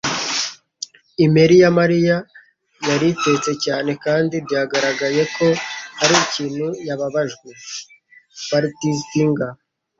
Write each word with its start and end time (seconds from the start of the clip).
Imeri 1.25 1.55
ya 1.63 1.69
Mariya 1.79 2.15
yari 2.87 3.07
terse 3.21 3.53
cyane 3.65 3.91
kandi 4.05 4.35
byaragaragaye 4.45 5.23
ko 5.35 5.47
hari 5.99 6.15
ikintu 6.25 6.65
yababajwe. 6.87 7.49
(patgfisher) 8.49 9.39